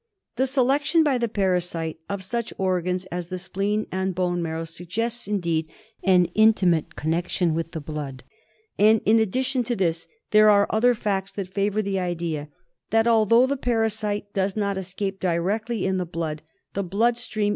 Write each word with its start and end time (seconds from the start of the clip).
The 0.35 0.47
selection 0.47 1.03
by 1.03 1.19
the 1.19 1.29
parasite 1.29 1.99
of 2.09 2.23
such 2.23 2.51
organs 2.57 3.05
as 3.11 3.27
the 3.27 3.37
spleen 3.37 3.85
and 3.91 4.15
bone 4.15 4.41
marrow 4.41 4.65
suggests, 4.65 5.27
indeed, 5.27 5.69
an 6.03 6.25
intimate 6.33 6.95
con 6.95 7.11
* 7.11 7.11
nection 7.11 7.53
with 7.53 7.73
the 7.73 7.79
blood; 7.81 8.23
and 8.79 9.01
in 9.05 9.19
addition 9.19 9.61
to 9.65 9.75
this 9.75 10.07
there 10.31 10.49
are 10.49 10.65
other 10.71 10.95
facts 10.95 11.31
that 11.33 11.53
favour 11.53 11.83
the 11.83 11.99
idea 11.99 12.49
that, 12.89 13.05
although, 13.07 13.45
the 13.45 13.53
144 13.55 13.59
KALA 13.61 13.85
AZAR. 13.85 13.91
parasite 13.91 14.33
does 14.33 14.57
not 14.57 14.75
escape 14.75 15.19
directly 15.19 15.85
in 15.85 15.97
the 15.97 16.07
blood, 16.07 16.41
the 16.73 16.83
blood 16.83 17.15
stream. 17.15 17.49